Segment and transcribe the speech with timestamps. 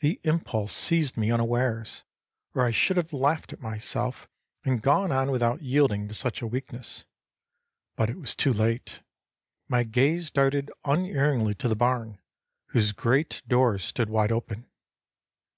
[0.00, 2.04] The impulse seized me unawares,
[2.54, 4.26] or I should have laughed at myself
[4.64, 7.04] and gone on without yielding to such a weakness.
[7.94, 9.02] But it was too late.
[9.68, 12.18] My gaze darted unerringly to the barn,
[12.68, 14.70] whose great doors stood wide open.